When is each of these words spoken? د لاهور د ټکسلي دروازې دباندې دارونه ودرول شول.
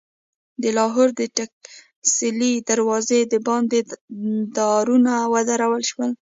د 0.61 0.63
لاهور 0.77 1.09
د 1.19 1.21
ټکسلي 1.37 2.53
دروازې 2.69 3.19
دباندې 3.33 3.79
دارونه 4.57 5.11
ودرول 5.33 5.81
شول. 5.91 6.11